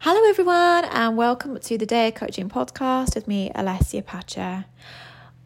Hello, 0.00 0.28
everyone, 0.28 0.84
and 0.84 1.16
welcome 1.16 1.58
to 1.58 1.76
the 1.76 1.84
Day 1.84 2.12
Coaching 2.12 2.48
Podcast 2.48 3.16
with 3.16 3.26
me, 3.26 3.50
Alessia 3.52 4.06
Pacha. 4.06 4.64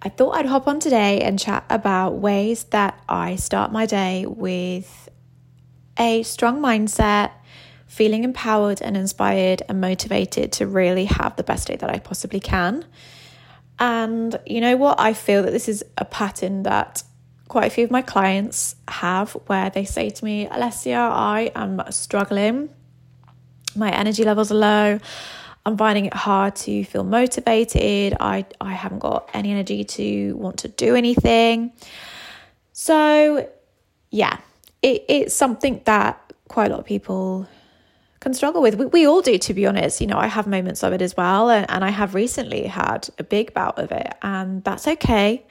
I 0.02 0.10
thought 0.10 0.32
I'd 0.32 0.44
hop 0.44 0.68
on 0.68 0.78
today 0.78 1.22
and 1.22 1.38
chat 1.38 1.64
about 1.70 2.18
ways 2.18 2.64
that 2.64 3.02
I 3.08 3.36
start 3.36 3.72
my 3.72 3.86
day 3.86 4.26
with 4.26 5.08
a 5.98 6.22
strong 6.22 6.60
mindset, 6.60 7.30
feeling 7.86 8.24
empowered 8.24 8.82
and 8.82 8.94
inspired 8.94 9.62
and 9.70 9.80
motivated 9.80 10.52
to 10.52 10.66
really 10.66 11.06
have 11.06 11.36
the 11.36 11.42
best 11.42 11.68
day 11.68 11.76
that 11.76 11.88
I 11.88 11.98
possibly 11.98 12.38
can. 12.38 12.84
And 13.78 14.38
you 14.44 14.60
know 14.60 14.76
what? 14.76 15.00
I 15.00 15.14
feel 15.14 15.44
that 15.44 15.52
this 15.52 15.66
is 15.66 15.82
a 15.96 16.04
pattern 16.04 16.64
that 16.64 17.02
quite 17.48 17.68
a 17.68 17.70
few 17.70 17.84
of 17.84 17.90
my 17.90 18.02
clients 18.02 18.76
have 18.86 19.32
where 19.46 19.70
they 19.70 19.86
say 19.86 20.10
to 20.10 20.24
me, 20.26 20.46
Alessia, 20.46 20.98
I 20.98 21.50
am 21.54 21.82
struggling 21.88 22.68
my 23.76 23.90
energy 23.90 24.24
levels 24.24 24.50
are 24.52 24.56
low. 24.56 25.00
I'm 25.64 25.76
finding 25.76 26.06
it 26.06 26.14
hard 26.14 26.56
to 26.56 26.84
feel 26.84 27.04
motivated. 27.04 28.16
I, 28.18 28.46
I 28.60 28.72
haven't 28.72 28.98
got 28.98 29.30
any 29.32 29.52
energy 29.52 29.84
to 29.84 30.36
want 30.36 30.58
to 30.60 30.68
do 30.68 30.96
anything. 30.96 31.72
So, 32.72 33.48
yeah, 34.10 34.38
it, 34.82 35.04
it's 35.08 35.34
something 35.34 35.80
that 35.84 36.32
quite 36.48 36.70
a 36.70 36.74
lot 36.74 36.80
of 36.80 36.86
people 36.86 37.46
can 38.18 38.34
struggle 38.34 38.60
with. 38.60 38.74
We, 38.74 38.86
we 38.86 39.06
all 39.06 39.22
do, 39.22 39.38
to 39.38 39.54
be 39.54 39.66
honest. 39.66 40.00
You 40.00 40.08
know, 40.08 40.18
I 40.18 40.26
have 40.26 40.48
moments 40.48 40.82
of 40.82 40.92
it 40.92 41.00
as 41.00 41.16
well. 41.16 41.48
And, 41.48 41.70
and 41.70 41.84
I 41.84 41.90
have 41.90 42.14
recently 42.14 42.66
had 42.66 43.08
a 43.18 43.24
big 43.24 43.54
bout 43.54 43.78
of 43.78 43.92
it, 43.92 44.14
and 44.22 44.64
that's 44.64 44.88
okay. 44.88 45.46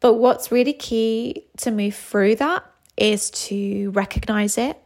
But 0.00 0.14
what's 0.14 0.50
really 0.50 0.72
key 0.72 1.44
to 1.58 1.70
move 1.70 1.94
through 1.94 2.36
that 2.36 2.64
is 2.96 3.30
to 3.30 3.90
recognize 3.90 4.58
it 4.58 4.76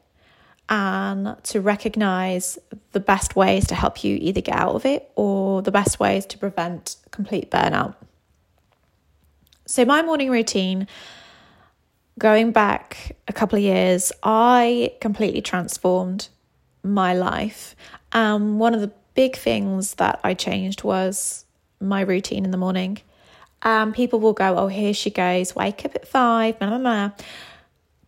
and 0.69 1.37
to 1.45 1.61
recognize 1.61 2.59
the 2.93 3.01
best 3.01 3.37
ways 3.37 3.66
to 3.66 3.75
help 3.75 4.05
you 4.05 4.16
either 4.20 4.41
get 4.41 4.57
out 4.57 4.75
of 4.75 4.87
it 4.87 5.11
or 5.16 5.62
the 5.62 5.73
best 5.73 6.01
ways 6.01 6.25
to 6.27 6.39
prevent 6.39 6.97
complete 7.11 7.50
burnout. 7.50 7.95
So, 9.67 9.84
my 9.84 10.03
morning 10.03 10.31
routine, 10.31 10.86
going 12.19 12.53
back 12.53 13.17
a 13.28 13.33
couple 13.33 13.56
of 13.56 13.62
years, 13.62 14.12
I 14.23 14.95
completely 15.01 15.41
transformed 15.41 16.28
my 16.83 17.14
life. 17.14 17.75
Um, 18.12 18.58
one 18.58 18.75
of 18.75 18.81
the 18.81 18.92
big 19.14 19.36
things 19.36 19.95
that 19.95 20.20
I 20.25 20.34
changed 20.34 20.84
was 20.84 21.45
my 21.81 22.01
routine 22.01 22.45
in 22.45 22.51
the 22.51 22.56
morning. 22.56 22.98
Um, 23.62 23.92
people 23.92 24.20
will 24.20 24.33
go, 24.33 24.56
Oh, 24.58 24.67
here 24.67 24.95
she 24.95 25.11
goes, 25.11 25.55
wake 25.55 25.84
up 25.84 25.95
at 25.95 26.06
five, 26.08 26.58
blah, 26.58 26.69
blah, 26.69 26.79
blah. 26.79 27.11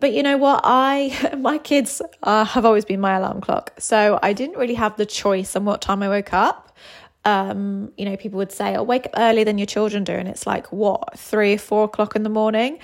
But 0.04 0.12
you 0.12 0.22
know 0.22 0.36
what? 0.36 0.60
I 0.64 1.34
my 1.38 1.56
kids 1.56 2.02
uh, 2.22 2.44
have 2.44 2.66
always 2.66 2.84
been 2.84 3.00
my 3.00 3.14
alarm 3.14 3.40
clock, 3.40 3.72
so 3.78 4.18
I 4.22 4.34
didn't 4.34 4.58
really 4.58 4.74
have 4.74 4.98
the 4.98 5.06
choice 5.06 5.56
on 5.56 5.64
what 5.64 5.80
time 5.80 6.02
I 6.02 6.10
woke 6.10 6.34
up. 6.34 6.76
Um, 7.24 7.90
you 7.96 8.04
know, 8.04 8.14
people 8.18 8.36
would 8.36 8.52
say, 8.52 8.76
"Oh, 8.76 8.82
wake 8.82 9.06
up 9.06 9.12
earlier 9.16 9.46
than 9.46 9.56
your 9.56 9.66
children 9.66 10.04
do," 10.04 10.12
and 10.12 10.28
it's 10.28 10.46
like 10.46 10.70
what 10.70 11.18
three, 11.18 11.56
four 11.56 11.84
o'clock 11.84 12.16
in 12.16 12.22
the 12.22 12.28
morning, 12.28 12.80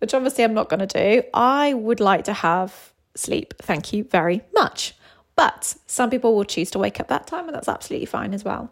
which 0.00 0.14
obviously 0.14 0.42
I'm 0.42 0.52
not 0.52 0.68
going 0.68 0.84
to 0.84 0.88
do. 0.88 1.22
I 1.32 1.74
would 1.74 2.00
like 2.00 2.24
to 2.24 2.32
have 2.32 2.92
sleep. 3.14 3.54
Thank 3.62 3.92
you 3.92 4.02
very 4.02 4.42
much. 4.52 4.96
But 5.36 5.76
some 5.86 6.10
people 6.10 6.34
will 6.34 6.42
choose 6.42 6.72
to 6.72 6.80
wake 6.80 6.98
up 6.98 7.06
that 7.06 7.28
time, 7.28 7.46
and 7.46 7.54
that's 7.54 7.68
absolutely 7.68 8.06
fine 8.06 8.34
as 8.34 8.42
well. 8.42 8.68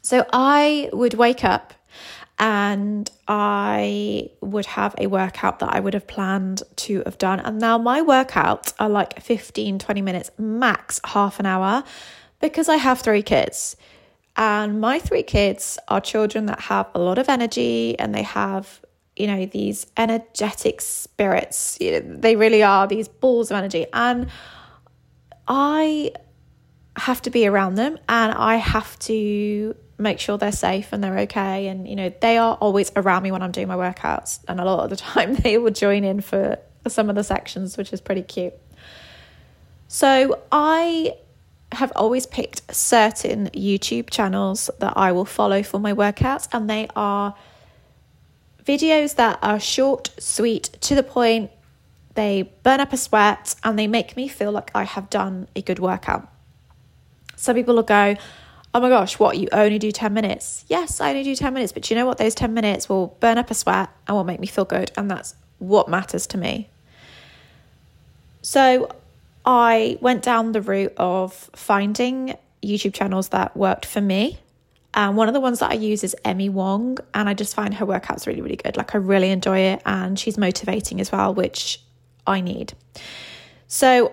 So 0.00 0.24
I 0.32 0.88
would 0.94 1.12
wake 1.12 1.44
up 1.44 1.74
and 2.38 3.10
I 3.26 4.30
would 4.40 4.66
have 4.66 4.94
a 4.98 5.08
workout 5.08 5.58
that 5.58 5.74
I 5.74 5.80
would 5.80 5.94
have 5.94 6.06
planned 6.06 6.62
to 6.76 7.02
have 7.04 7.18
done. 7.18 7.40
And 7.40 7.58
now 7.58 7.78
my 7.78 8.00
workouts 8.00 8.74
are 8.78 8.88
like 8.88 9.20
15, 9.20 9.78
20 9.78 10.02
minutes, 10.02 10.30
max 10.38 11.00
half 11.04 11.40
an 11.40 11.46
hour, 11.46 11.82
because 12.40 12.68
I 12.68 12.76
have 12.76 13.00
three 13.00 13.22
kids. 13.22 13.76
And 14.36 14.80
my 14.80 15.00
three 15.00 15.24
kids 15.24 15.78
are 15.88 16.00
children 16.00 16.46
that 16.46 16.60
have 16.60 16.88
a 16.94 17.00
lot 17.00 17.18
of 17.18 17.28
energy 17.28 17.98
and 17.98 18.14
they 18.14 18.22
have, 18.22 18.80
you 19.16 19.26
know, 19.26 19.46
these 19.46 19.86
energetic 19.96 20.80
spirits. 20.80 21.76
They 21.80 22.36
really 22.36 22.62
are 22.62 22.86
these 22.86 23.08
balls 23.08 23.50
of 23.50 23.56
energy. 23.56 23.86
And 23.92 24.28
I 25.48 26.12
have 26.96 27.20
to 27.22 27.30
be 27.30 27.48
around 27.48 27.74
them 27.74 27.98
and 28.08 28.32
I 28.32 28.56
have 28.56 28.96
to 29.00 29.74
make 29.98 30.20
sure 30.20 30.38
they're 30.38 30.52
safe 30.52 30.92
and 30.92 31.02
they're 31.02 31.18
okay. 31.20 31.66
And, 31.66 31.88
you 31.88 31.96
know, 31.96 32.12
they 32.20 32.38
are 32.38 32.54
always 32.56 32.92
around 32.96 33.24
me 33.24 33.32
when 33.32 33.42
I'm 33.42 33.50
doing 33.50 33.68
my 33.68 33.76
workouts. 33.76 34.40
And 34.46 34.60
a 34.60 34.64
lot 34.64 34.84
of 34.84 34.90
the 34.90 34.96
time 35.12 35.34
they 35.34 35.58
will 35.58 35.72
join 35.72 36.04
in 36.04 36.20
for 36.20 36.58
some 36.86 37.10
of 37.10 37.16
the 37.16 37.24
sections, 37.24 37.76
which 37.76 37.92
is 37.92 38.00
pretty 38.00 38.22
cute. 38.22 38.54
So 39.88 40.40
I 40.52 41.16
have 41.72 41.92
always 41.96 42.26
picked 42.26 42.74
certain 42.74 43.48
YouTube 43.48 44.10
channels 44.10 44.70
that 44.78 44.94
I 44.96 45.12
will 45.12 45.24
follow 45.24 45.62
for 45.62 45.78
my 45.78 45.92
workouts, 45.92 46.48
and 46.52 46.68
they 46.68 46.88
are 46.96 47.34
videos 48.64 49.16
that 49.16 49.38
are 49.42 49.58
short, 49.58 50.10
sweet, 50.18 50.64
to 50.82 50.94
the 50.94 51.02
point. 51.02 51.50
They 52.14 52.52
burn 52.62 52.80
up 52.80 52.92
a 52.92 52.96
sweat 52.96 53.54
and 53.62 53.78
they 53.78 53.86
make 53.86 54.16
me 54.16 54.28
feel 54.28 54.50
like 54.50 54.70
I 54.74 54.84
have 54.84 55.08
done 55.08 55.48
a 55.54 55.62
good 55.62 55.78
workout. 55.78 56.28
Some 57.36 57.54
people 57.54 57.76
will 57.76 57.84
go, 57.84 58.16
oh 58.78 58.80
my 58.80 58.88
gosh, 58.88 59.18
what, 59.18 59.36
you 59.36 59.48
only 59.50 59.80
do 59.80 59.90
10 59.90 60.14
minutes? 60.14 60.64
Yes, 60.68 61.00
I 61.00 61.08
only 61.08 61.24
do 61.24 61.34
10 61.34 61.52
minutes, 61.52 61.72
but 61.72 61.90
you 61.90 61.96
know 61.96 62.06
what? 62.06 62.16
Those 62.16 62.36
10 62.36 62.54
minutes 62.54 62.88
will 62.88 63.08
burn 63.18 63.36
up 63.36 63.50
a 63.50 63.54
sweat 63.54 63.90
and 64.06 64.16
will 64.16 64.22
make 64.22 64.38
me 64.38 64.46
feel 64.46 64.64
good. 64.64 64.92
And 64.96 65.10
that's 65.10 65.34
what 65.58 65.88
matters 65.88 66.28
to 66.28 66.38
me. 66.38 66.68
So 68.40 68.88
I 69.44 69.98
went 70.00 70.22
down 70.22 70.52
the 70.52 70.62
route 70.62 70.94
of 70.96 71.32
finding 71.56 72.36
YouTube 72.62 72.94
channels 72.94 73.30
that 73.30 73.56
worked 73.56 73.84
for 73.84 74.00
me. 74.00 74.38
And 74.94 75.16
one 75.16 75.26
of 75.26 75.34
the 75.34 75.40
ones 75.40 75.58
that 75.58 75.72
I 75.72 75.74
use 75.74 76.04
is 76.04 76.14
Emi 76.24 76.48
Wong, 76.48 76.98
and 77.14 77.28
I 77.28 77.34
just 77.34 77.56
find 77.56 77.74
her 77.74 77.84
workouts 77.84 78.28
really, 78.28 78.42
really 78.42 78.56
good. 78.56 78.76
Like, 78.76 78.94
I 78.94 78.98
really 78.98 79.30
enjoy 79.30 79.58
it, 79.58 79.82
and 79.86 80.16
she's 80.16 80.38
motivating 80.38 81.00
as 81.00 81.10
well, 81.10 81.34
which 81.34 81.80
I 82.28 82.40
need. 82.40 82.74
So, 83.66 84.12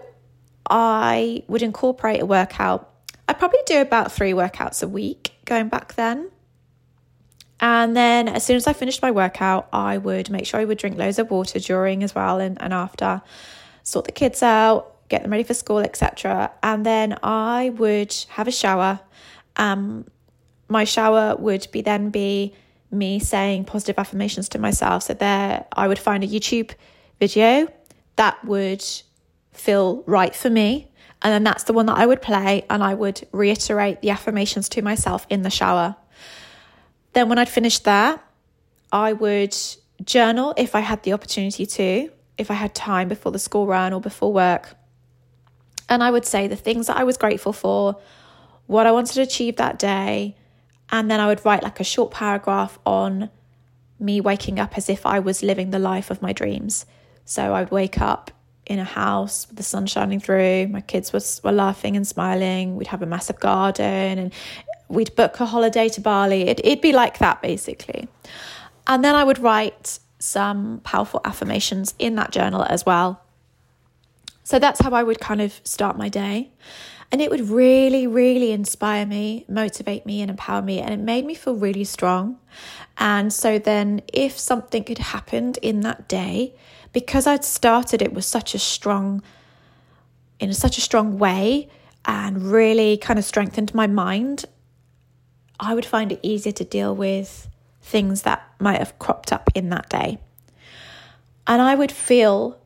I 0.68 1.44
would 1.48 1.62
incorporate 1.62 2.22
a 2.22 2.26
workout 2.26 2.95
I 3.28 3.34
probably 3.34 3.60
do 3.66 3.82
about 3.82 4.12
three 4.12 4.32
workouts 4.32 4.84
a 4.84 4.88
week 4.88 5.34
going 5.46 5.70
back 5.70 5.96
then. 5.96 6.30
And 7.60 7.96
then 7.96 8.28
as 8.28 8.44
soon 8.44 8.58
as 8.58 8.68
I 8.68 8.74
finished 8.74 9.02
my 9.02 9.12
workout, 9.12 9.70
I 9.72 9.98
would 9.98 10.30
make 10.30 10.46
sure 10.46 10.60
I 10.60 10.66
would 10.66 10.78
drink 10.78 10.98
loads 10.98 11.20
of 11.20 11.32
water 11.32 11.60
during 11.60 12.04
as 12.04 12.14
well 12.14 12.40
and, 12.40 12.62
and 12.62 12.74
after, 12.74 13.22
sort 13.84 14.06
the 14.06 14.12
kids 14.12 14.44
out, 14.44 15.08
get 15.10 15.22
them 15.22 15.32
ready 15.32 15.44
for 15.44 15.54
school, 15.54 15.80
etc. 15.80 16.52
And 16.62 16.86
then 16.86 17.18
I 17.24 17.72
would 17.78 18.14
have 18.30 18.48
a 18.48 18.52
shower. 18.52 19.00
Um, 19.56 20.06
my 20.68 20.84
shower 20.84 21.36
would 21.38 21.68
be 21.72 21.82
then 21.82 22.10
be 22.10 22.54
me 22.92 23.20
saying 23.20 23.66
positive 23.66 23.98
affirmations 23.98 24.50
to 24.50 24.60
myself. 24.60 25.04
So 25.04 25.14
there 25.14 25.66
I 25.72 25.88
would 25.88 26.00
find 26.00 26.24
a 26.24 26.28
YouTube 26.28 26.72
video 27.20 27.68
that 28.16 28.44
would 28.44 28.84
feel 29.54 30.04
right 30.06 30.36
for 30.36 30.50
me 30.50 30.92
and 31.26 31.34
then 31.34 31.44
that's 31.44 31.64
the 31.64 31.74
one 31.74 31.88
that 31.88 31.98
I 31.98 32.06
would 32.06 32.22
play 32.22 32.66
and 32.70 32.84
I 32.84 32.94
would 32.94 33.28
reiterate 33.32 34.04
the 34.04 34.12
affirmations 34.12 34.70
to 34.70 34.84
myself 34.84 35.26
in 35.28 35.42
the 35.42 35.50
shower. 35.50 35.96
Then, 37.14 37.30
when 37.30 37.40
I'd 37.40 37.50
finished 37.50 37.84
that, 37.86 38.24
I 38.92 39.12
would 39.12 39.58
journal 40.04 40.54
if 40.56 40.76
I 40.76 40.82
had 40.82 41.02
the 41.02 41.14
opportunity 41.14 41.66
to, 41.66 42.12
if 42.38 42.52
I 42.52 42.54
had 42.54 42.76
time 42.76 43.08
before 43.08 43.32
the 43.32 43.40
school 43.40 43.66
run 43.66 43.92
or 43.92 44.00
before 44.00 44.32
work. 44.32 44.76
And 45.90 46.04
I 46.04 46.12
would 46.12 46.26
say 46.28 46.48
the 46.48 46.56
things 46.56 46.86
that 46.86 46.98
I 46.98 47.04
was 47.04 47.18
grateful 47.18 47.54
for, 47.54 48.00
what 48.68 48.86
I 48.86 48.92
wanted 48.92 49.14
to 49.14 49.24
achieve 49.24 49.56
that 49.56 49.80
day. 49.80 50.36
And 50.92 51.10
then 51.10 51.20
I 51.20 51.26
would 51.26 51.44
write 51.44 51.64
like 51.64 51.80
a 51.80 51.84
short 51.84 52.12
paragraph 52.12 52.78
on 52.86 53.32
me 54.00 54.22
waking 54.22 54.60
up 54.60 54.78
as 54.78 54.90
if 54.90 55.08
I 55.08 55.18
was 55.18 55.42
living 55.42 55.72
the 55.72 55.80
life 55.80 56.12
of 56.12 56.22
my 56.22 56.34
dreams. 56.34 56.86
So 57.24 57.56
I 57.56 57.62
would 57.62 57.72
wake 57.72 58.00
up 58.00 58.30
in 58.66 58.80
a 58.80 58.84
house 58.84 59.48
with 59.48 59.58
the 59.58 59.64
sun 59.64 59.86
shining 59.86 60.20
through. 60.20 60.68
My 60.68 60.82
kids 60.82 61.14
were, 61.14 61.22
were 61.44 61.56
laughing 61.56 61.96
and 61.96 62.08
smiling. 62.08 62.76
We'd 62.76 62.88
have 62.88 63.02
a 63.02 63.06
massive 63.06 63.40
garden 63.40 64.18
and 64.18 64.34
we'd 64.88 65.16
book 65.16 65.40
a 65.40 65.46
holiday 65.46 65.90
to 65.90 66.02
Bali. 66.02 66.48
It, 66.48 66.60
it'd 66.64 66.82
be 66.82 66.94
like 66.94 67.20
that 67.20 67.42
basically. 67.42 68.08
And 68.88 69.04
then 69.04 69.16
I 69.16 69.24
would 69.24 69.40
write 69.40 70.00
some 70.20 70.82
powerful 70.84 71.22
affirmations 71.24 71.94
in 72.00 72.16
that 72.16 72.32
journal 72.32 72.64
as 72.68 72.86
well. 72.86 73.22
So 74.44 74.60
that's 74.60 74.82
how 74.82 74.92
I 74.92 75.04
would 75.04 75.20
kind 75.20 75.42
of 75.42 75.60
start 75.64 75.98
my 75.98 76.10
day. 76.10 76.52
And 77.12 77.22
it 77.22 77.30
would 77.30 77.50
really, 77.50 78.08
really 78.08 78.52
inspire 78.52 79.06
me, 79.06 79.46
motivate 79.48 80.06
me, 80.06 80.22
and 80.22 80.30
empower 80.30 80.62
me. 80.62 80.80
And 80.80 80.94
it 80.94 81.00
made 81.00 81.26
me 81.26 81.36
feel 81.36 81.56
really 81.56 81.84
strong. 81.84 82.40
And 82.98 83.32
so 83.32 83.60
then, 83.60 84.02
if 84.12 84.38
something 84.38 84.86
had 84.88 84.98
happened 84.98 85.60
in 85.62 85.82
that 85.82 86.08
day, 86.08 86.56
because 86.96 87.28
I'd 87.28 87.44
started 87.44 88.02
it 88.02 88.14
with 88.14 88.24
such 88.24 88.56
a 88.56 88.58
strong, 88.58 89.22
in 90.40 90.54
such 90.54 90.78
a 90.78 90.82
strong 90.82 91.20
way, 91.20 91.68
and 92.06 92.42
really 92.42 92.96
kind 92.96 93.20
of 93.20 93.26
strengthened 93.26 93.76
my 93.76 93.86
mind, 93.86 94.46
I 95.60 95.76
would 95.76 95.84
find 95.84 96.14
it 96.14 96.22
easier 96.24 96.54
to 96.54 96.64
deal 96.64 96.96
with 96.96 97.50
things 97.82 98.22
that 98.22 98.48
might 98.60 98.80
have 98.80 98.98
cropped 98.98 99.34
up 99.34 99.50
in 99.54 99.68
that 99.72 99.90
day. 99.90 100.20
And 101.46 101.62
I 101.62 101.76
would 101.76 101.92
feel 101.92 102.58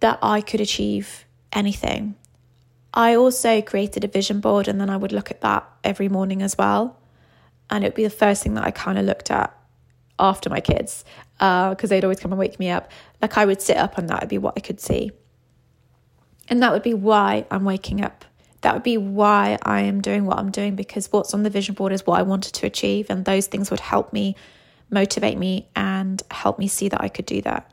that 0.00 0.18
I 0.20 0.40
could 0.40 0.60
achieve 0.60 1.24
anything. 1.52 2.16
I 2.92 3.14
also 3.14 3.62
created 3.62 4.02
a 4.02 4.08
vision 4.08 4.40
board 4.40 4.66
and 4.66 4.80
then 4.80 4.90
I 4.90 4.96
would 4.96 5.12
look 5.12 5.30
at 5.30 5.42
that 5.42 5.64
every 5.84 6.08
morning 6.08 6.42
as 6.42 6.58
well. 6.58 6.98
And 7.70 7.84
it 7.84 7.88
would 7.88 7.94
be 7.94 8.02
the 8.02 8.10
first 8.10 8.42
thing 8.42 8.54
that 8.54 8.64
I 8.64 8.72
kind 8.72 8.98
of 8.98 9.04
looked 9.04 9.30
at 9.30 9.56
after 10.20 10.50
my 10.50 10.60
kids 10.60 11.04
because 11.34 11.84
uh, 11.84 11.86
they'd 11.86 12.04
always 12.04 12.20
come 12.20 12.32
and 12.32 12.38
wake 12.38 12.58
me 12.58 12.70
up. 12.70 12.90
Like 13.22 13.38
I 13.38 13.46
would 13.46 13.62
sit 13.62 13.76
up 13.76 13.98
and 13.98 14.08
that 14.10 14.20
would 14.20 14.28
be 14.28 14.38
what 14.38 14.54
I 14.56 14.60
could 14.60 14.80
see. 14.80 15.12
And 16.48 16.62
that 16.62 16.72
would 16.72 16.82
be 16.82 16.94
why 16.94 17.46
I'm 17.50 17.64
waking 17.64 18.04
up. 18.04 18.24
That 18.62 18.74
would 18.74 18.82
be 18.82 18.98
why 18.98 19.58
I 19.62 19.82
am 19.82 20.02
doing 20.02 20.26
what 20.26 20.38
I'm 20.38 20.50
doing 20.50 20.76
because 20.76 21.10
what's 21.12 21.32
on 21.32 21.44
the 21.44 21.50
vision 21.50 21.74
board 21.74 21.92
is 21.92 22.06
what 22.06 22.18
I 22.18 22.22
wanted 22.22 22.54
to 22.54 22.66
achieve. 22.66 23.08
And 23.08 23.24
those 23.24 23.46
things 23.46 23.70
would 23.70 23.80
help 23.80 24.12
me, 24.12 24.36
motivate 24.90 25.38
me, 25.38 25.68
and 25.74 26.22
help 26.30 26.58
me 26.58 26.68
see 26.68 26.88
that 26.88 27.00
I 27.00 27.08
could 27.08 27.26
do 27.26 27.40
that. 27.42 27.72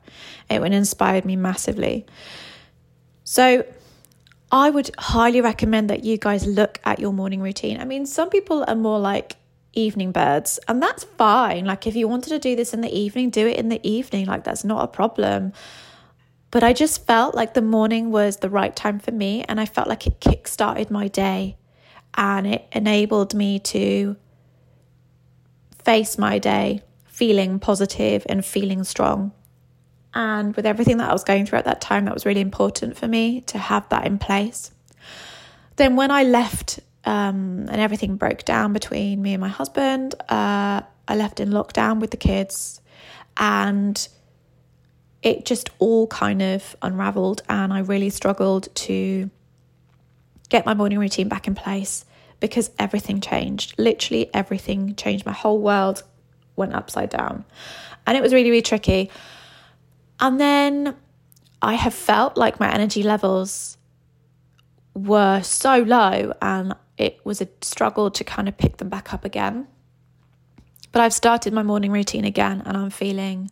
It 0.50 0.62
would 0.62 0.72
inspire 0.72 1.22
me 1.26 1.36
massively. 1.36 2.06
So, 3.26 3.66
I 4.50 4.70
would 4.70 4.92
highly 4.98 5.42
recommend 5.42 5.90
that 5.90 6.06
you 6.06 6.18
guys 6.18 6.48
look 6.48 6.80
at 6.86 7.00
your 7.00 7.12
morning 7.12 7.42
routine. 7.42 7.82
I 7.82 7.84
mean, 7.84 8.06
some 8.06 8.30
people 8.30 8.64
are 8.66 8.76
more 8.76 8.98
like 8.98 9.36
evening 9.78 10.12
birds, 10.12 10.60
and 10.68 10.82
that's 10.82 11.04
fine. 11.04 11.66
Like, 11.66 11.88
if 11.88 11.96
you 11.96 12.08
wanted 12.08 12.30
to 12.30 12.40
do 12.40 12.56
this 12.56 12.74
in 12.74 12.82
the 12.82 12.96
evening, 12.96 13.30
do 13.30 13.48
it 13.48 13.58
in 13.58 13.70
the 13.70 13.86
evening. 13.88 14.26
Like, 14.26 14.44
that's 14.44 14.64
not 14.64 14.84
a 14.84 14.88
problem. 14.88 15.54
But 16.50 16.64
I 16.64 16.74
just 16.74 17.06
felt 17.06 17.36
like 17.36 17.54
the 17.54 17.62
morning 17.62 18.10
was 18.10 18.38
the 18.38 18.50
right 18.50 18.76
time 18.76 19.00
for 19.00 19.12
me, 19.12 19.44
and 19.48 19.60
I 19.60 19.66
felt 19.66 19.88
like 19.88 20.08
it 20.08 20.20
kick 20.20 20.48
started 20.48 20.90
my 20.90 21.08
day 21.08 21.58
and 22.18 22.48
it 22.48 22.68
enabled 22.72 23.36
me 23.36 23.60
to 23.60 24.16
face 25.84 26.18
my 26.18 26.40
day 26.40 26.82
feeling 27.06 27.60
positive 27.60 28.26
and 28.28 28.44
feeling 28.44 28.84
strong. 28.84 29.32
And 30.14 30.56
with 30.56 30.66
everything 30.66 30.98
that 30.98 31.10
I 31.10 31.14
was 31.14 31.24
going 31.24 31.46
through 31.46 31.60
at 31.60 31.66
that 31.66 31.82
time, 31.82 32.06
that 32.06 32.14
was 32.14 32.26
really 32.26 32.42
important 32.42 32.98
for 32.98 33.08
me 33.08 33.42
to 33.42 33.58
have 33.58 33.88
that 33.90 34.08
in 34.08 34.18
place. 34.18 34.72
Then, 35.76 35.96
when 35.96 36.10
I 36.10 36.24
left 36.24 36.80
um, 37.08 37.70
and 37.70 37.80
everything 37.80 38.18
broke 38.18 38.44
down 38.44 38.74
between 38.74 39.22
me 39.22 39.34
and 39.34 39.40
my 39.40 39.48
husband, 39.48 40.14
uh, 40.28 40.82
I 41.08 41.16
left 41.16 41.40
in 41.40 41.52
lockdown 41.52 42.02
with 42.02 42.12
the 42.12 42.18
kids 42.18 42.82
and 43.38 44.08
it 45.24 45.46
just 45.46 45.70
all 45.80 46.08
kind 46.08 46.42
of 46.42 46.76
unraveled. 46.82 47.44
And 47.48 47.72
I 47.72 47.80
really 47.80 48.10
struggled 48.10 48.76
to 48.76 49.32
get 50.50 50.66
my 50.66 50.74
morning 50.74 51.00
routine 51.00 51.30
back 51.30 51.48
in 51.48 51.56
place 51.56 52.04
because 52.42 52.72
everything 52.78 53.22
changed. 53.22 53.76
Literally, 53.78 54.30
everything 54.34 54.94
changed. 54.96 55.26
My 55.26 55.32
whole 55.32 55.60
world 55.60 56.04
went 56.58 56.74
upside 56.74 57.10
down. 57.10 57.46
And 58.06 58.18
it 58.18 58.22
was 58.22 58.34
really, 58.34 58.50
really 58.50 58.62
tricky. 58.62 59.10
And 60.20 60.42
then 60.42 60.94
I 61.62 61.76
have 61.76 61.94
felt 61.94 62.36
like 62.36 62.60
my 62.60 62.70
energy 62.70 63.02
levels 63.02 63.77
were 64.98 65.42
so 65.44 65.80
low 65.80 66.34
and 66.42 66.76
it 66.98 67.20
was 67.24 67.42
a 67.42 67.48
struggle 67.62 68.10
to 68.12 68.24
kind 68.24 68.48
of 68.48 68.58
pick 68.58 68.78
them 68.78 68.90
back 68.90 69.14
up 69.14 69.24
again. 69.24 69.68
But 70.92 71.02
I've 71.02 71.14
started 71.14 71.54
my 71.54 71.64
morning 71.64 71.92
routine 71.92 72.26
again 72.26 72.64
and 72.66 72.76
I'm 72.76 72.90
feeling 72.90 73.52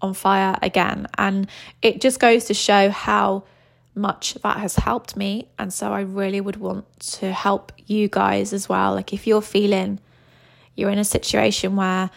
on 0.00 0.14
fire 0.14 0.56
again. 0.62 1.08
And 1.16 1.48
it 1.82 2.00
just 2.00 2.20
goes 2.20 2.44
to 2.44 2.54
show 2.54 2.90
how 2.90 3.44
much 3.94 4.34
that 4.34 4.58
has 4.58 4.76
helped 4.76 5.16
me. 5.16 5.48
And 5.58 5.72
so 5.72 5.92
I 5.92 6.00
really 6.00 6.40
would 6.40 6.56
want 6.56 6.86
to 7.00 7.32
help 7.32 7.72
you 7.86 8.08
guys 8.08 8.52
as 8.52 8.68
well. 8.68 8.94
Like 8.94 9.12
if 9.12 9.26
you're 9.26 9.42
feeling 9.42 9.98
you're 10.76 10.90
in 10.90 10.98
a 10.98 11.04
situation 11.04 11.74
where 11.74 12.10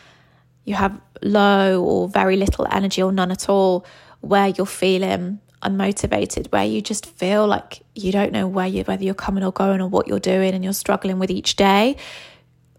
you 0.66 0.76
have 0.76 1.02
low 1.24 1.84
or 1.84 2.08
very 2.08 2.36
little 2.36 2.68
energy 2.72 3.02
or 3.02 3.12
none 3.12 3.32
at 3.32 3.50
all, 3.50 3.86
where 4.20 4.50
you're 4.50 4.68
feeling 4.68 5.40
unmotivated, 5.62 6.52
where 6.52 6.66
you 6.66 6.82
just 6.82 7.06
feel 7.06 7.48
like 7.48 7.82
you 7.96 8.12
don't 8.12 8.32
know 8.32 8.48
where 8.48 8.68
you 8.68 8.84
whether 8.84 9.04
you're 9.04 9.14
coming 9.14 9.44
or 9.44 9.52
going 9.52 9.82
or 9.82 9.88
what 9.88 10.08
you're 10.08 10.20
doing 10.20 10.54
and 10.54 10.64
you're 10.64 10.74
struggling 10.74 11.20
with 11.20 11.32
each 11.32 11.56
day, 11.56 11.96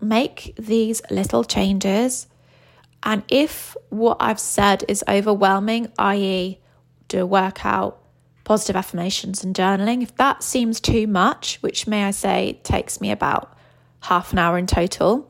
make 0.01 0.55
these 0.59 1.01
little 1.11 1.45
changes. 1.45 2.27
And 3.03 3.23
if 3.29 3.77
what 3.89 4.19
I've 4.21 4.41
said 4.41 4.85
is 4.89 5.05
overwhelming, 5.09 5.91
i.e., 5.99 6.59
do 7.09 7.23
a 7.23 7.27
workout, 7.27 8.01
positive 8.45 8.77
affirmations, 8.77 9.43
and 9.45 9.55
journaling, 9.55 10.03
if 10.03 10.15
that 10.17 10.43
seems 10.43 10.81
too 10.81 11.07
much, 11.07 11.59
which 11.63 11.87
may 11.87 12.05
I 12.05 12.11
say 12.13 12.61
takes 12.63 13.01
me 13.01 13.11
about 13.11 13.57
half 14.01 14.33
an 14.33 14.39
hour 14.39 14.59
in 14.59 14.67
total, 14.67 15.29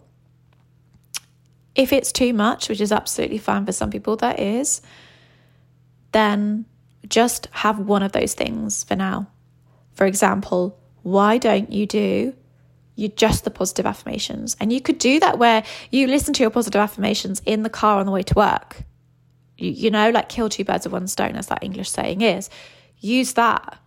if 1.75 1.93
it's 1.93 2.13
too 2.13 2.33
much, 2.33 2.69
which 2.69 2.81
is 2.81 2.93
absolutely 2.93 3.39
fine 3.39 3.65
for 3.65 3.73
some 3.73 3.91
people, 3.91 4.17
that 4.17 4.39
is, 4.39 4.83
then 6.13 6.67
just 7.09 7.49
have 7.51 7.79
one 7.79 8.03
of 8.03 8.13
those 8.13 8.35
things 8.35 8.85
for 8.85 8.97
now. 8.97 9.29
For 9.95 10.07
example, 10.07 10.79
why 11.03 11.39
don't 11.39 11.73
you 11.73 11.87
do 11.87 12.35
you 12.95 13.09
just 13.09 13.45
the 13.45 13.51
positive 13.51 13.87
affirmations? 13.87 14.57
And 14.61 14.73
you 14.73 14.81
could 14.81 14.99
do 14.99 15.19
that 15.21 15.39
where 15.39 15.65
you 15.91 16.07
listen 16.07 16.35
to 16.35 16.43
your 16.43 16.51
positive 16.51 16.81
affirmations 16.81 17.41
in 17.47 17.63
the 17.63 17.71
car 17.71 17.99
on 17.99 18.07
the 18.07 18.13
way 18.13 18.23
to 18.23 18.35
work. 18.35 18.83
You, 19.57 19.71
you 19.71 19.91
know, 19.91 20.11
like 20.11 20.29
kill 20.29 20.49
two 20.49 20.65
birds 20.65 20.87
with 20.87 20.93
one 20.93 21.09
stone, 21.09 21.37
as 21.37 21.47
that 21.49 21.63
English 21.63 21.91
saying 21.91 22.21
is. 22.21 22.51
Use 22.99 23.33
that. 23.35 23.79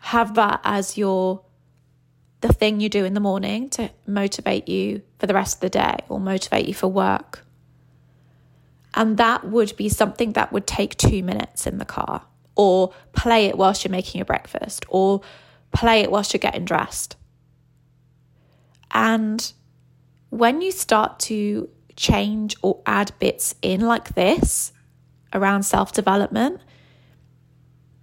Have 0.00 0.34
that 0.34 0.60
as 0.64 0.98
your 0.98 1.42
the 2.40 2.52
thing 2.52 2.80
you 2.80 2.88
do 2.88 3.04
in 3.04 3.14
the 3.14 3.20
morning 3.20 3.70
to 3.70 3.88
motivate 4.04 4.68
you 4.68 5.00
for 5.18 5.26
the 5.26 5.34
rest 5.34 5.56
of 5.56 5.60
the 5.60 5.70
day 5.70 5.96
or 6.08 6.18
motivate 6.18 6.66
you 6.66 6.74
for 6.74 6.88
work. 6.88 7.44
And 8.94 9.16
that 9.16 9.44
would 9.44 9.76
be 9.76 9.88
something 9.88 10.32
that 10.32 10.52
would 10.52 10.66
take 10.66 10.96
two 10.96 11.22
minutes 11.22 11.66
in 11.66 11.78
the 11.78 11.84
car, 11.84 12.26
or 12.56 12.92
play 13.12 13.46
it 13.46 13.56
whilst 13.56 13.84
you're 13.84 13.90
making 13.90 14.18
your 14.18 14.26
breakfast, 14.26 14.84
or 14.88 15.22
play 15.72 16.00
it 16.00 16.10
whilst 16.10 16.32
you're 16.32 16.38
getting 16.38 16.64
dressed. 16.64 17.16
And 18.90 19.52
when 20.28 20.60
you 20.60 20.70
start 20.70 21.18
to 21.20 21.68
change 21.96 22.56
or 22.62 22.80
add 22.86 23.12
bits 23.18 23.54
in 23.62 23.80
like 23.80 24.14
this 24.14 24.72
around 25.32 25.62
self 25.62 25.92
development, 25.92 26.60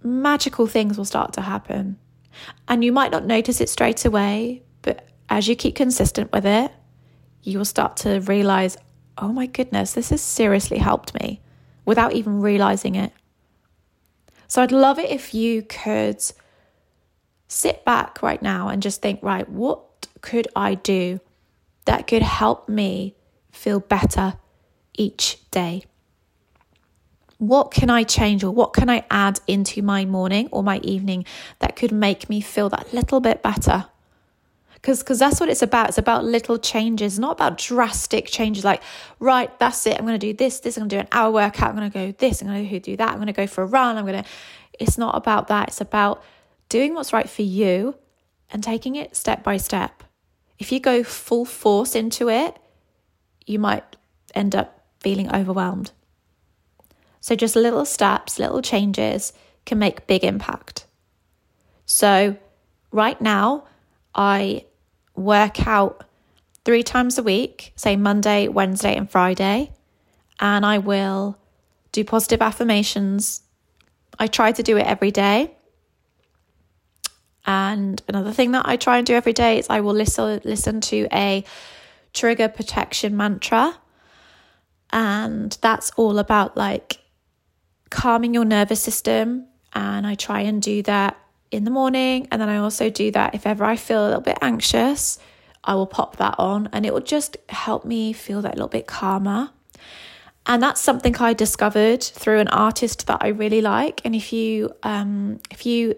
magical 0.02 0.66
things 0.66 0.96
will 0.98 1.04
start 1.04 1.32
to 1.34 1.40
happen. 1.42 1.98
And 2.68 2.84
you 2.84 2.92
might 2.92 3.12
not 3.12 3.24
notice 3.26 3.60
it 3.60 3.68
straight 3.68 4.04
away, 4.04 4.62
but 4.82 5.06
as 5.28 5.48
you 5.48 5.56
keep 5.56 5.76
consistent 5.76 6.32
with 6.32 6.46
it, 6.46 6.72
you 7.42 7.58
will 7.58 7.64
start 7.64 7.96
to 7.98 8.20
realize, 8.20 8.76
oh 9.20 9.32
my 9.32 9.46
goodness, 9.46 9.92
this 9.92 10.10
has 10.10 10.20
seriously 10.20 10.78
helped 10.78 11.14
me 11.20 11.40
without 11.84 12.12
even 12.12 12.40
realizing 12.40 12.94
it. 12.94 13.12
So 14.46 14.62
I'd 14.62 14.72
love 14.72 14.98
it 14.98 15.10
if 15.10 15.34
you 15.34 15.62
could 15.62 16.22
sit 17.48 17.84
back 17.84 18.22
right 18.22 18.42
now 18.42 18.68
and 18.68 18.82
just 18.82 19.00
think, 19.02 19.22
right, 19.22 19.48
what 19.48 20.06
could 20.20 20.48
I 20.56 20.74
do 20.74 21.20
that 21.84 22.06
could 22.06 22.22
help 22.22 22.68
me 22.68 23.14
feel 23.52 23.80
better 23.80 24.34
each 24.94 25.38
day? 25.50 25.84
what 27.40 27.70
can 27.70 27.88
I 27.88 28.02
change 28.02 28.44
or 28.44 28.50
what 28.50 28.74
can 28.74 28.90
I 28.90 29.04
add 29.10 29.40
into 29.46 29.80
my 29.80 30.04
morning 30.04 30.50
or 30.52 30.62
my 30.62 30.78
evening 30.80 31.24
that 31.60 31.74
could 31.74 31.90
make 31.90 32.28
me 32.28 32.42
feel 32.42 32.68
that 32.68 32.92
little 32.92 33.18
bit 33.18 33.42
better? 33.42 33.86
Because 34.80 35.00
because 35.00 35.18
that's 35.18 35.40
what 35.40 35.48
it's 35.48 35.62
about. 35.62 35.90
It's 35.90 35.98
about 35.98 36.24
little 36.24 36.58
changes, 36.58 37.18
not 37.18 37.32
about 37.32 37.58
drastic 37.58 38.26
changes 38.26 38.64
like, 38.64 38.82
right, 39.18 39.56
that's 39.58 39.86
it. 39.86 39.98
I'm 39.98 40.06
going 40.06 40.18
to 40.18 40.26
do 40.26 40.32
this, 40.32 40.60
this. 40.60 40.76
I'm 40.76 40.82
going 40.82 40.88
to 40.90 40.96
do 40.96 41.00
an 41.00 41.08
hour 41.12 41.30
workout. 41.30 41.70
I'm 41.70 41.76
going 41.76 41.90
to 41.90 41.98
go 41.98 42.12
this. 42.12 42.40
I'm 42.40 42.48
going 42.48 42.68
to 42.68 42.80
do 42.80 42.96
that. 42.96 43.10
I'm 43.10 43.16
going 43.16 43.26
to 43.26 43.32
go 43.32 43.46
for 43.46 43.62
a 43.62 43.66
run. 43.66 43.96
I'm 43.96 44.06
going 44.06 44.22
to. 44.22 44.28
It's 44.78 44.96
not 44.96 45.16
about 45.16 45.48
that. 45.48 45.68
It's 45.68 45.80
about 45.80 46.22
doing 46.70 46.94
what's 46.94 47.12
right 47.12 47.28
for 47.28 47.42
you 47.42 47.96
and 48.50 48.64
taking 48.64 48.96
it 48.96 49.14
step 49.14 49.44
by 49.44 49.58
step. 49.58 50.02
If 50.58 50.72
you 50.72 50.80
go 50.80 51.02
full 51.02 51.44
force 51.44 51.94
into 51.94 52.30
it, 52.30 52.56
you 53.46 53.58
might 53.58 53.96
end 54.34 54.54
up 54.54 54.84
feeling 55.00 55.32
overwhelmed. 55.34 55.92
So, 57.20 57.34
just 57.34 57.56
little 57.56 57.84
steps, 57.84 58.38
little 58.38 58.62
changes 58.62 59.32
can 59.66 59.78
make 59.78 60.06
big 60.06 60.24
impact. 60.24 60.86
So, 61.84 62.36
right 62.92 63.20
now, 63.20 63.64
I 64.14 64.64
work 65.20 65.66
out 65.66 66.04
three 66.64 66.82
times 66.82 67.18
a 67.18 67.22
week, 67.22 67.72
say 67.76 67.96
Monday, 67.96 68.48
Wednesday, 68.48 68.96
and 68.96 69.10
Friday, 69.10 69.72
and 70.38 70.64
I 70.64 70.78
will 70.78 71.38
do 71.92 72.04
positive 72.04 72.42
affirmations. 72.42 73.42
I 74.18 74.26
try 74.26 74.52
to 74.52 74.62
do 74.62 74.76
it 74.76 74.86
every 74.86 75.10
day. 75.10 75.54
And 77.46 78.02
another 78.06 78.32
thing 78.32 78.52
that 78.52 78.66
I 78.66 78.76
try 78.76 78.98
and 78.98 79.06
do 79.06 79.14
every 79.14 79.32
day 79.32 79.58
is 79.58 79.66
I 79.70 79.80
will 79.80 79.94
listen 79.94 80.40
listen 80.44 80.80
to 80.82 81.08
a 81.12 81.44
trigger 82.12 82.48
protection 82.48 83.16
mantra. 83.16 83.76
And 84.92 85.56
that's 85.62 85.90
all 85.96 86.18
about 86.18 86.56
like 86.56 86.98
calming 87.90 88.34
your 88.34 88.44
nervous 88.44 88.82
system. 88.82 89.46
And 89.72 90.06
I 90.06 90.14
try 90.14 90.40
and 90.40 90.60
do 90.60 90.82
that 90.82 91.16
in 91.50 91.64
the 91.64 91.70
morning. 91.70 92.28
And 92.30 92.40
then 92.40 92.48
I 92.48 92.58
also 92.58 92.90
do 92.90 93.10
that 93.12 93.34
if 93.34 93.46
ever 93.46 93.64
I 93.64 93.76
feel 93.76 94.04
a 94.04 94.06
little 94.06 94.20
bit 94.20 94.38
anxious, 94.40 95.18
I 95.64 95.74
will 95.74 95.86
pop 95.86 96.16
that 96.16 96.36
on 96.38 96.68
and 96.72 96.86
it 96.86 96.92
will 96.92 97.00
just 97.00 97.36
help 97.48 97.84
me 97.84 98.12
feel 98.12 98.42
that 98.42 98.54
little 98.54 98.68
bit 98.68 98.86
calmer. 98.86 99.50
And 100.46 100.62
that's 100.62 100.80
something 100.80 101.16
I 101.16 101.34
discovered 101.34 102.02
through 102.02 102.40
an 102.40 102.48
artist 102.48 103.06
that 103.06 103.18
I 103.20 103.28
really 103.28 103.60
like. 103.60 104.00
And 104.04 104.14
if 104.16 104.32
you 104.32 104.74
um, 104.82 105.40
if 105.50 105.66
you 105.66 105.96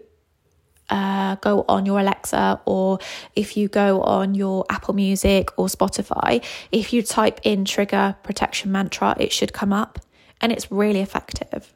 uh, 0.90 1.36
go 1.36 1.64
on 1.68 1.86
your 1.86 2.00
Alexa 2.00 2.60
or 2.66 2.98
if 3.34 3.56
you 3.56 3.68
go 3.68 4.02
on 4.02 4.34
your 4.34 4.66
Apple 4.68 4.94
Music 4.94 5.50
or 5.56 5.68
Spotify, 5.68 6.44
if 6.70 6.92
you 6.92 7.02
type 7.02 7.40
in 7.44 7.64
trigger 7.64 8.16
protection 8.22 8.72
mantra, 8.72 9.16
it 9.18 9.32
should 9.32 9.52
come 9.52 9.72
up 9.72 10.00
and 10.40 10.52
it's 10.52 10.70
really 10.70 11.00
effective. 11.00 11.72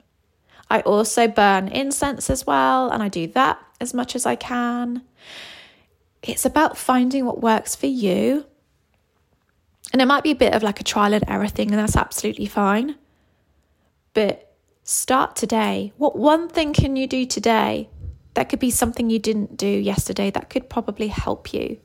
I 0.69 0.81
also 0.81 1.29
burn 1.29 1.69
incense 1.69 2.29
as 2.29 2.47
well, 2.47 2.91
and 2.91 3.03
I 3.03 3.09
do 3.09 3.27
that 3.29 3.59
as 3.81 3.95
much 3.95 4.17
as 4.17 4.27
I 4.27 4.35
can. 4.35 5.03
It's 6.23 6.45
about 6.45 6.77
finding 6.77 7.25
what 7.25 7.41
works 7.41 7.77
for 7.77 7.87
you. 7.87 8.47
And 9.93 10.03
it 10.03 10.07
might 10.07 10.25
be 10.25 10.33
a 10.33 10.37
bit 10.37 10.55
of 10.55 10.63
like 10.63 10.81
a 10.81 10.85
trial 10.85 11.15
and 11.15 11.25
error 11.29 11.47
thing, 11.47 11.71
and 11.71 11.79
that's 11.79 11.97
absolutely 11.97 12.47
fine. 12.47 12.97
But 14.13 14.55
start 14.83 15.37
today. 15.37 15.93
What 15.97 16.17
one 16.17 16.49
thing 16.49 16.73
can 16.73 16.97
you 16.97 17.07
do 17.07 17.27
today 17.27 17.89
that 18.35 18.49
could 18.49 18.59
be 18.59 18.71
something 18.71 19.09
you 19.09 19.19
didn't 19.19 19.57
do 19.57 19.69
yesterday 19.69 20.31
that 20.31 20.51
could 20.51 20.69
probably 20.69 21.09
help 21.09 21.53
you? 21.53 21.79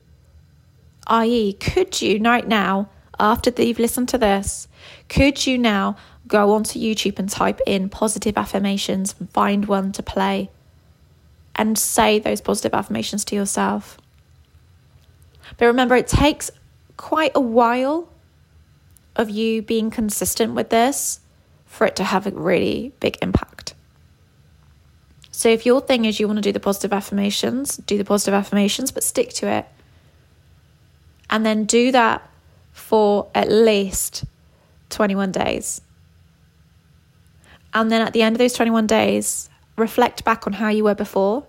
I.e., 1.06 1.52
could 1.54 2.00
you 2.00 2.20
right 2.22 2.46
now, 2.46 2.90
after 3.18 3.50
you've 3.62 3.78
listened 3.78 4.08
to 4.10 4.18
this, 4.18 4.68
could 5.08 5.46
you 5.46 5.58
now 5.58 5.96
go 6.32 6.54
onto 6.54 6.80
YouTube 6.80 7.18
and 7.18 7.28
type 7.28 7.60
in 7.66 7.90
positive 7.90 8.38
affirmations 8.38 9.14
find 9.32 9.66
one 9.66 9.92
to 9.92 10.02
play 10.02 10.50
and 11.54 11.78
say 11.78 12.18
those 12.18 12.40
positive 12.40 12.72
affirmations 12.72 13.24
to 13.26 13.36
yourself? 13.36 13.98
But 15.58 15.66
remember, 15.66 15.94
it 15.94 16.08
takes 16.08 16.50
quite 16.96 17.32
a 17.34 17.40
while 17.40 18.08
of 19.14 19.28
you 19.28 19.60
being 19.60 19.90
consistent 19.90 20.54
with 20.54 20.70
this 20.70 21.20
for 21.66 21.86
it 21.86 21.96
to 21.96 22.04
have 22.04 22.26
a 22.26 22.30
really 22.30 22.92
big 22.98 23.18
impact. 23.20 23.74
So 25.30 25.50
if 25.50 25.66
your 25.66 25.82
thing 25.82 26.06
is 26.06 26.18
you 26.18 26.26
want 26.26 26.38
to 26.38 26.42
do 26.42 26.52
the 26.52 26.60
positive 26.60 26.94
affirmations, 26.94 27.76
do 27.76 27.98
the 27.98 28.04
positive 28.04 28.32
affirmations, 28.32 28.90
but 28.90 29.02
stick 29.02 29.30
to 29.34 29.48
it. 29.48 29.66
And 31.28 31.44
then 31.44 31.64
do 31.64 31.92
that 31.92 32.26
for 32.72 33.28
at 33.34 33.50
least 33.50 34.24
21 34.90 35.32
days. 35.32 35.82
And 37.74 37.90
then 37.90 38.02
at 38.02 38.12
the 38.12 38.22
end 38.22 38.36
of 38.36 38.38
those 38.38 38.52
21 38.52 38.86
days, 38.86 39.48
reflect 39.76 40.24
back 40.24 40.46
on 40.46 40.52
how 40.52 40.68
you 40.68 40.84
were 40.84 40.94
before 40.94 41.46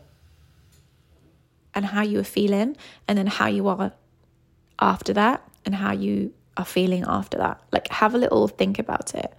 and 1.74 1.86
how 1.86 2.01
you 2.03 2.18
were 2.18 2.24
feeling, 2.24 2.77
and 3.08 3.18
then 3.18 3.25
how 3.25 3.48
you 3.48 3.68
are 3.68 3.92
after 4.80 5.12
that, 5.13 5.42
and 5.65 5.74
how 5.74 5.92
you 5.92 6.32
are 6.56 6.65
feeling 6.65 7.03
after 7.08 7.38
that. 7.39 7.60
Like, 7.72 7.88
have 7.88 8.13
a 8.13 8.18
little 8.18 8.48
think 8.48 8.77
about 8.77 9.15
it. 9.15 9.34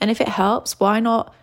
And 0.00 0.10
if 0.10 0.20
it 0.20 0.28
helps, 0.28 0.78
why 0.78 1.00
not 1.00 1.34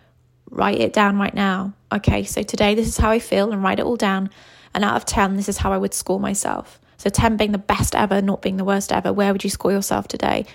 write 0.50 0.80
it 0.80 0.94
down 0.94 1.18
right 1.18 1.34
now? 1.34 1.74
Okay, 1.92 2.24
so 2.24 2.42
today 2.42 2.74
this 2.74 2.88
is 2.88 2.96
how 2.96 3.10
I 3.10 3.18
feel 3.18 3.52
and 3.52 3.62
write 3.62 3.78
it 3.78 3.84
all 3.84 3.96
down. 3.96 4.30
And 4.74 4.82
out 4.82 4.96
of 4.96 5.04
10, 5.04 5.36
this 5.36 5.48
is 5.48 5.58
how 5.58 5.72
I 5.72 5.78
would 5.78 5.94
score 5.94 6.18
myself. 6.18 6.80
So 6.96 7.10
10 7.10 7.36
being 7.36 7.52
the 7.52 7.58
best 7.58 7.94
ever, 7.94 8.22
not 8.22 8.42
being 8.42 8.56
the 8.56 8.64
worst 8.64 8.92
ever. 8.92 9.12
Where 9.12 9.32
would 9.32 9.44
you 9.44 9.50
score 9.50 9.72
yourself 9.72 10.08
today? 10.08 10.46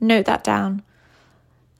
Note 0.00 0.24
that 0.24 0.42
down. 0.42 0.82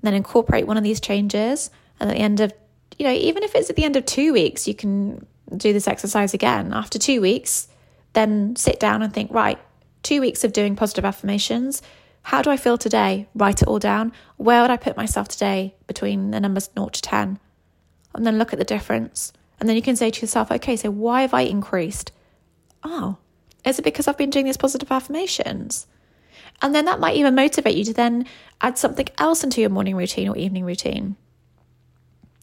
Then 0.03 0.15
incorporate 0.15 0.67
one 0.67 0.77
of 0.77 0.85
these 0.85 1.01
changes. 1.01 1.71
And 1.99 2.11
at 2.11 2.17
the 2.17 2.23
end 2.23 2.41
of, 2.41 2.53
you 2.99 3.07
know, 3.07 3.13
even 3.13 3.43
if 3.43 3.55
it's 3.55 3.71
at 3.71 3.77
the 3.77 3.85
end 3.85 3.97
of 3.97 4.05
two 4.05 4.33
weeks, 4.33 4.69
you 4.69 4.75
can 4.75 5.27
do 5.57 5.73
this 5.73 5.89
exercise 5.89 6.35
again. 6.35 6.73
After 6.73 6.99
two 6.99 7.21
weeks, 7.21 7.69
then 8.13 8.57
sit 8.57 8.81
down 8.81 9.03
and 9.03 9.13
think, 9.13 9.33
right, 9.33 9.59
two 10.03 10.21
weeks 10.21 10.45
of 10.45 10.53
doing 10.53 10.77
positive 10.77 11.05
affirmations 11.05 11.83
how 12.23 12.41
do 12.41 12.51
I 12.51 12.57
feel 12.57 12.79
today? 12.79 13.29
Write 13.35 13.63
it 13.63 13.69
all 13.69 13.79
down. 13.79 14.13
Where 14.37 14.63
would 14.63 14.71
I 14.71 14.77
put 14.77 14.97
myself 14.97 15.29
today 15.29 15.75
between 15.87 16.31
the 16.31 16.41
numbers 16.41 16.71
0 16.75 16.89
to 16.89 17.03
10? 17.03 17.39
And 18.15 18.27
then 18.27 18.39
look 18.39 18.53
at 18.53 18.59
the 18.59 18.65
difference. 18.65 19.33
And 19.59 19.69
then 19.69 19.77
you 19.77 19.83
can 19.83 19.97
say 19.97 20.11
to 20.11 20.21
yourself, 20.21 20.51
okay, 20.51 20.77
so 20.77 20.91
why 20.91 21.23
have 21.23 21.35
I 21.35 21.43
increased? 21.43 22.13
Oh, 22.83 23.19
is 23.65 23.79
it 23.79 23.85
because 23.85 24.09
I've 24.09 24.19
been 24.19 24.31
doing 24.31 24.45
these 24.45 24.57
positive 24.57 24.91
affirmations? 24.91 25.87
And 26.63 26.75
then 26.75 26.85
that 26.85 27.01
might 27.01 27.17
even 27.17 27.35
motivate 27.35 27.77
you 27.77 27.85
to 27.85 27.93
then 27.93 28.27
add 28.61 28.79
something 28.79 29.09
else 29.19 29.43
into 29.43 29.61
your 29.61 29.71
morning 29.71 29.97
routine 29.97 30.29
or 30.29 30.37
evening 30.37 30.65
routine. 30.65 31.17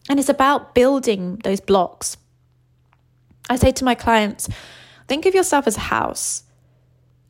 And 0.08 0.20
it's 0.20 0.28
about 0.28 0.74
building 0.74 1.40
those 1.42 1.60
blocks. 1.60 2.18
I 3.48 3.56
say 3.56 3.72
to 3.72 3.84
my 3.84 3.94
clients, 3.94 4.48
think 5.08 5.26
of 5.26 5.34
yourself 5.34 5.66
as 5.66 5.76
a 5.76 5.80
house. 5.80 6.44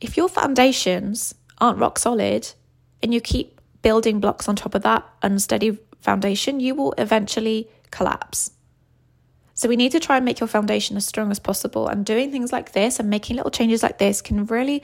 If 0.01 0.17
your 0.17 0.27
foundations 0.27 1.33
aren't 1.59 1.79
rock 1.79 1.97
solid 1.97 2.51
and 3.01 3.13
you 3.13 3.21
keep 3.21 3.61
building 3.81 4.19
blocks 4.19 4.49
on 4.49 4.55
top 4.55 4.75
of 4.75 4.83
that 4.83 5.07
unsteady 5.21 5.77
foundation, 6.01 6.59
you 6.59 6.75
will 6.75 6.93
eventually 6.97 7.69
collapse. 7.89 8.51
So 9.53 9.69
we 9.69 9.75
need 9.75 9.91
to 9.91 9.99
try 9.99 10.17
and 10.17 10.25
make 10.25 10.39
your 10.39 10.47
foundation 10.47 10.97
as 10.97 11.05
strong 11.05 11.29
as 11.29 11.39
possible. 11.39 11.87
And 11.87 12.05
doing 12.05 12.31
things 12.31 12.51
like 12.51 12.71
this 12.73 12.99
and 12.99 13.09
making 13.09 13.35
little 13.35 13.51
changes 13.51 13.83
like 13.83 13.99
this 13.99 14.21
can 14.21 14.45
really 14.45 14.81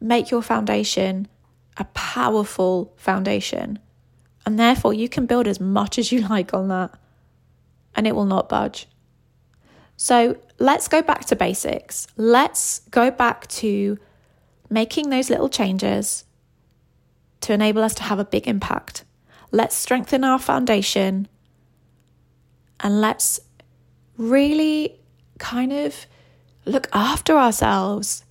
make 0.00 0.30
your 0.30 0.42
foundation 0.42 1.28
a 1.76 1.84
powerful 1.84 2.92
foundation. 2.96 3.78
And 4.44 4.58
therefore, 4.58 4.94
you 4.94 5.08
can 5.08 5.26
build 5.26 5.46
as 5.46 5.60
much 5.60 5.98
as 5.98 6.10
you 6.12 6.26
like 6.28 6.54
on 6.54 6.68
that, 6.68 6.98
and 7.94 8.06
it 8.06 8.14
will 8.14 8.24
not 8.24 8.48
budge. 8.48 8.86
So 9.96 10.36
let's 10.58 10.88
go 10.88 11.02
back 11.02 11.24
to 11.26 11.36
basics. 11.36 12.06
Let's 12.16 12.80
go 12.90 13.10
back 13.10 13.46
to 13.48 13.98
making 14.70 15.10
those 15.10 15.30
little 15.30 15.48
changes 15.48 16.24
to 17.40 17.52
enable 17.52 17.82
us 17.82 17.94
to 17.94 18.04
have 18.04 18.18
a 18.18 18.24
big 18.24 18.46
impact. 18.46 19.04
Let's 19.50 19.74
strengthen 19.74 20.24
our 20.24 20.38
foundation 20.38 21.26
and 22.80 23.00
let's 23.00 23.40
really 24.16 25.00
kind 25.38 25.72
of 25.72 26.06
look 26.64 26.88
after 26.92 27.36
ourselves. 27.36 28.24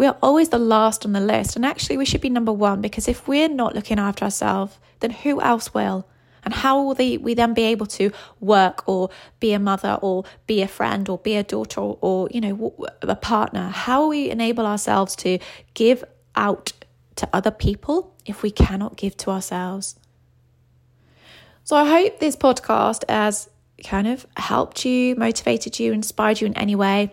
We 0.00 0.06
are 0.06 0.16
always 0.22 0.48
the 0.48 0.58
last 0.58 1.04
on 1.04 1.12
the 1.12 1.20
list, 1.20 1.56
and 1.56 1.66
actually, 1.66 1.98
we 1.98 2.06
should 2.06 2.22
be 2.22 2.30
number 2.30 2.54
one 2.54 2.80
because 2.80 3.06
if 3.06 3.28
we're 3.28 3.50
not 3.50 3.74
looking 3.74 3.98
after 3.98 4.24
ourselves, 4.24 4.78
then 5.00 5.10
who 5.10 5.42
else 5.42 5.74
will? 5.74 6.08
And 6.42 6.54
how 6.54 6.82
will 6.82 6.94
they, 6.94 7.18
we 7.18 7.34
then 7.34 7.52
be 7.52 7.64
able 7.64 7.84
to 7.84 8.10
work 8.40 8.88
or 8.88 9.10
be 9.40 9.52
a 9.52 9.58
mother 9.58 9.98
or 10.00 10.24
be 10.46 10.62
a 10.62 10.68
friend 10.68 11.06
or 11.10 11.18
be 11.18 11.36
a 11.36 11.42
daughter 11.42 11.82
or, 11.82 11.98
or 12.00 12.30
you 12.30 12.40
know, 12.40 12.74
a 13.02 13.14
partner? 13.14 13.68
How 13.68 14.08
we 14.08 14.30
enable 14.30 14.64
ourselves 14.64 15.14
to 15.16 15.38
give 15.74 16.02
out 16.34 16.72
to 17.16 17.28
other 17.34 17.50
people 17.50 18.14
if 18.24 18.42
we 18.42 18.50
cannot 18.50 18.96
give 18.96 19.18
to 19.18 19.30
ourselves? 19.30 19.96
So 21.62 21.76
I 21.76 21.84
hope 21.84 22.20
this 22.20 22.36
podcast 22.36 23.04
has 23.06 23.50
kind 23.84 24.08
of 24.08 24.26
helped 24.38 24.86
you, 24.86 25.14
motivated 25.16 25.78
you, 25.78 25.92
inspired 25.92 26.40
you 26.40 26.46
in 26.46 26.56
any 26.56 26.74
way. 26.74 27.12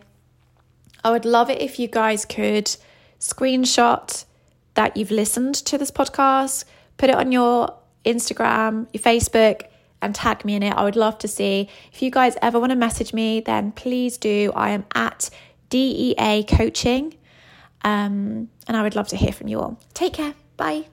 I 1.03 1.11
would 1.11 1.25
love 1.25 1.49
it 1.49 1.61
if 1.61 1.79
you 1.79 1.87
guys 1.87 2.25
could 2.25 2.75
screenshot 3.19 4.25
that 4.75 4.95
you've 4.95 5.11
listened 5.11 5.55
to 5.55 5.77
this 5.77 5.91
podcast, 5.91 6.65
put 6.97 7.09
it 7.09 7.15
on 7.15 7.31
your 7.31 7.73
Instagram, 8.05 8.87
your 8.93 9.01
Facebook, 9.01 9.63
and 10.01 10.13
tag 10.13 10.45
me 10.45 10.55
in 10.55 10.63
it. 10.63 10.73
I 10.73 10.83
would 10.83 10.95
love 10.95 11.17
to 11.19 11.27
see. 11.27 11.69
If 11.91 12.01
you 12.01 12.11
guys 12.11 12.37
ever 12.41 12.59
want 12.59 12.71
to 12.71 12.75
message 12.75 13.13
me, 13.13 13.41
then 13.41 13.71
please 13.71 14.17
do. 14.17 14.51
I 14.55 14.69
am 14.69 14.85
at 14.93 15.29
DEA 15.69 16.45
Coaching. 16.47 17.15
Um, 17.83 18.49
and 18.67 18.77
I 18.77 18.83
would 18.83 18.95
love 18.95 19.07
to 19.09 19.17
hear 19.17 19.31
from 19.31 19.47
you 19.47 19.59
all. 19.59 19.79
Take 19.93 20.13
care. 20.13 20.33
Bye. 20.57 20.87